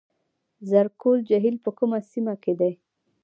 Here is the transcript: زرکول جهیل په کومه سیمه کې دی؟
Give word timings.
زرکول 0.69 1.19
جهیل 1.29 1.55
په 1.63 1.69
کومه 1.77 1.99
سیمه 2.11 2.33
کې 2.43 2.53
دی؟ 2.59 2.71